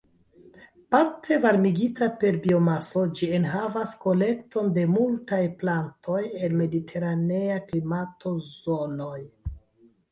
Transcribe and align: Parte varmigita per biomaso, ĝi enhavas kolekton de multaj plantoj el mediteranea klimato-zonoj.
Parte 0.93 1.35
varmigita 1.43 2.07
per 2.23 2.39
biomaso, 2.45 3.03
ĝi 3.19 3.29
enhavas 3.41 3.93
kolekton 4.07 4.73
de 4.79 4.87
multaj 4.95 5.43
plantoj 5.61 6.21
el 6.49 6.59
mediteranea 6.65 7.61
klimato-zonoj. 7.71 9.17